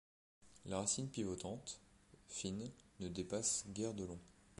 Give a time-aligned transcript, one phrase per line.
[0.65, 1.79] La racine pivotante,
[2.27, 4.17] fine, ne dépasse guère de long.